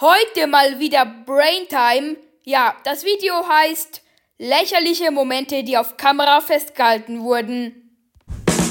[0.00, 2.16] Heute mal wieder Braintime.
[2.46, 4.00] Ja, das Video heißt
[4.38, 7.98] lächerliche Momente, die auf Kamera festgehalten wurden.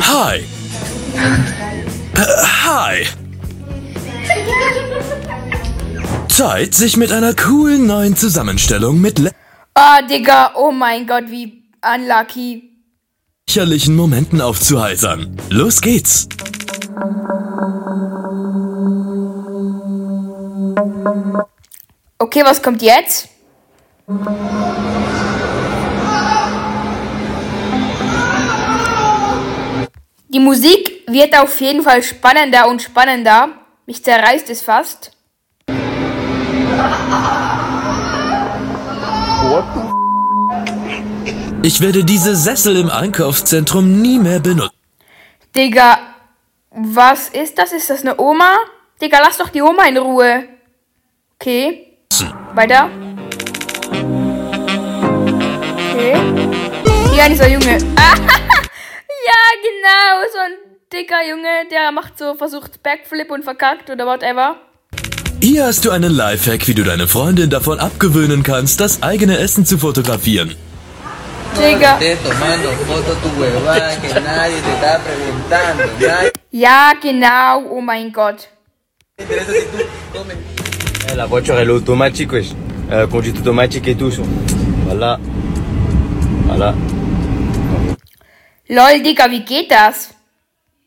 [0.08, 0.40] Hi.
[2.16, 3.06] Äh, hi.
[6.30, 9.22] Zeit, sich mit einer coolen neuen Zusammenstellung mit
[9.76, 12.72] Ah, Digga, oh mein Gott, wie unlucky.
[13.48, 15.38] lächerlichen Momenten aufzuheitern.
[15.52, 16.28] Los geht's.
[22.18, 23.30] Okay, was kommt jetzt?
[30.30, 33.50] Die Musik wird auf jeden Fall spannender und spannender.
[33.86, 35.12] Mich zerreißt es fast.
[41.64, 44.76] Ich werde diese Sessel im Einkaufszentrum nie mehr benutzen.
[45.56, 45.98] Digga,
[46.72, 47.72] was ist das?
[47.72, 48.58] Ist das eine Oma?
[49.02, 50.59] Digga, lass doch die Oma in Ruhe.
[51.42, 51.96] Okay.
[52.54, 52.90] Weiter.
[55.90, 56.18] Okay.
[57.14, 57.78] Hier ein dieser Junge.
[57.78, 57.78] ja,
[59.64, 60.28] genau.
[60.34, 60.52] So ein
[60.92, 64.58] dicker Junge, der macht so, versucht Backflip und verkackt oder whatever.
[65.42, 69.66] Hier hast du einen Lifehack, wie du deine Freundin davon abgewöhnen kannst, das eigene Essen
[69.66, 70.58] zu fotografieren.
[71.56, 72.00] Digga.
[76.52, 77.64] Ja, genau.
[77.70, 78.50] Oh mein Gott.
[81.16, 82.48] La voiture elle est automatique, wesh.
[82.92, 84.12] Euh, conduite automatique et tout.
[84.86, 85.20] Voilà.
[86.46, 86.74] Voilà.
[88.70, 90.14] LOL, Digga, wie geht das?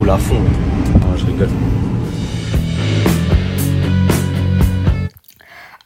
[0.01, 0.41] Oula, fond.
[1.01, 1.49] Non, je rigole.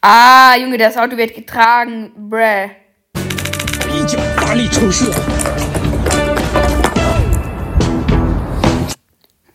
[0.02, 2.12] Ah, Junge, das Auto wird getragen.
[2.16, 2.70] Bruh.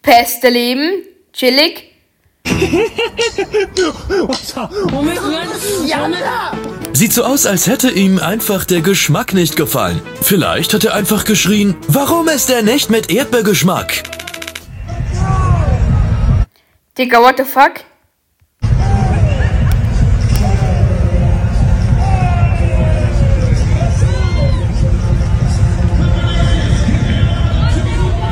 [0.02, 1.94] Peste leben, chillig.
[4.61, 4.69] 我操！
[4.93, 5.33] 我们和
[5.87, 6.19] 想的。
[6.93, 10.01] Sieht so aus, als hätte ihm einfach der Geschmack nicht gefallen.
[10.23, 14.03] Vielleicht hat er einfach geschrien, warum ist er nicht mit Erdbeergeschmack?
[16.97, 17.84] Digga, what the fuck?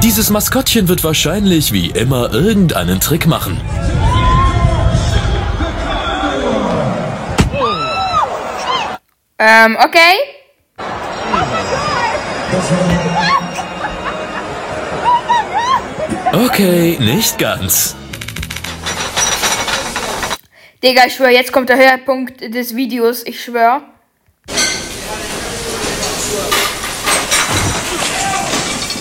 [0.03, 3.61] Dieses Maskottchen wird wahrscheinlich wie immer irgendeinen Trick machen.
[9.42, 10.40] Ähm, okay.
[16.34, 17.96] Okay, nicht ganz.
[20.84, 23.26] Digga, ich schwör, jetzt kommt der Höhepunkt des Videos.
[23.26, 23.82] Ich schwör.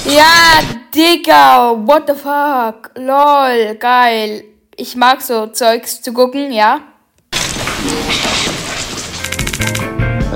[0.06, 0.60] Ja,
[0.94, 2.90] Digga, what the fuck?
[2.94, 4.44] Lol, geil.
[4.76, 6.80] Ich mag so Zeugs zu gucken, ja.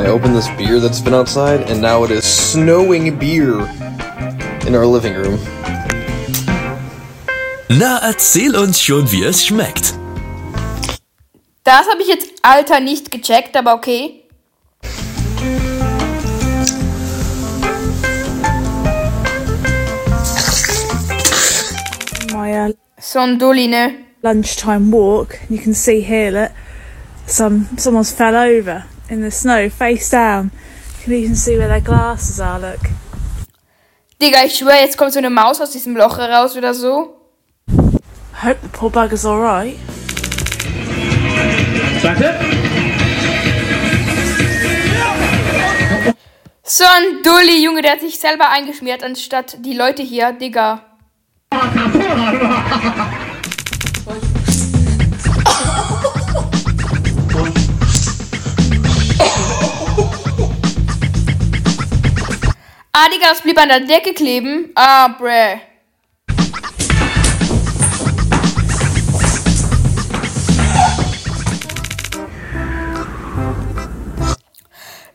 [0.02, 3.60] I opened this beer that's been outside, and now it is snowing beer
[4.66, 5.38] in our living room.
[7.68, 9.94] Na, erzähl uns schon, wie es schmeckt.
[11.62, 14.24] Das habe ich jetzt, Alter, nicht gecheckt, aber okay.
[22.32, 23.94] my uh, So ein Dulli, ne?
[24.22, 25.38] lunchtime walk.
[25.48, 26.52] You can see here that
[27.26, 30.50] some someone's fell over in the snow, face down.
[30.98, 32.58] You can even see where their glasses are.
[32.58, 32.80] Look.
[34.20, 37.16] Digga, ich schwör, jetzt kommt so eine Maus aus diesem Loch heraus oder so.
[38.42, 39.76] Hope the poor bugger's all right.
[46.64, 50.82] So ein Dulli, Junge, der hat sich selber eingeschmiert, anstatt die Leute hier, Digga.
[63.12, 64.70] Digga, das blieb an der Decke kleben.
[64.74, 65.60] Ah, bruh.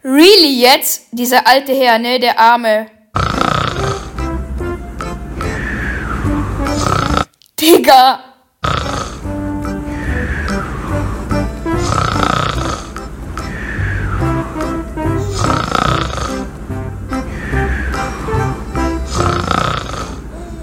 [0.04, 1.08] Really jetzt?
[1.12, 2.20] Dieser alte Herr, ne?
[2.20, 2.88] Der Arme.
[7.60, 8.37] Digga.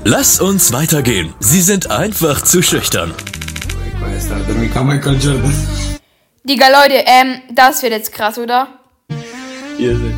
[0.06, 1.32] Lass uns weitergehen.
[1.40, 3.14] Sie sind einfach zu schüchtern.
[6.44, 8.68] Digga, Leute, ähm, das wird jetzt krass, oder?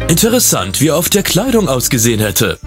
[0.08, 2.58] Interessant, wie auf der Kleidung ausgesehen hätte.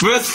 [0.00, 0.28] Was?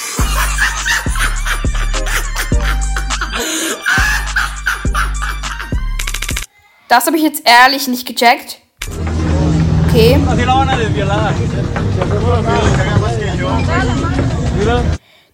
[6.88, 8.62] Das habe ich jetzt ehrlich nicht gecheckt.
[9.88, 10.18] Okay.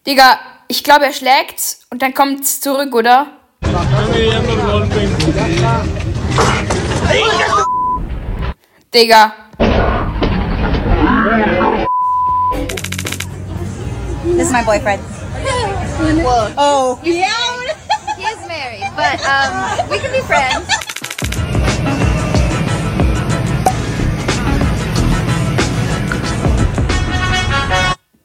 [0.06, 3.28] Digga, ich glaube, er schlägt's und dann kommt's zurück, oder?
[8.94, 9.34] Digga.
[14.24, 15.02] This is my boyfriend.
[16.58, 17.00] Oh.
[17.04, 17.28] Yeah.
[18.18, 20.82] he is married, but um, we can be friends.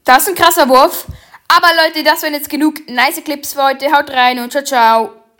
[0.08, 1.04] Das ist ein krasser Wurf.
[1.48, 3.92] Aber Leute, das waren jetzt genug nice Clips für heute.
[3.92, 5.17] Haut rein und ciao, ciao.